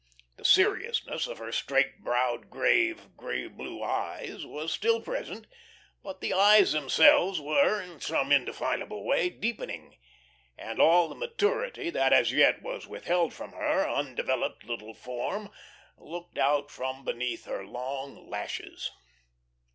[0.37, 5.45] The seriousness of her straight browed, grave, grey blue eyes was still present,
[6.01, 9.99] but the eyes themselves were, in some indefinable way, deepening,
[10.57, 15.51] and all the maturity that as yet was withheld from her undeveloped little form
[15.99, 18.89] looked out from beneath her long lashes.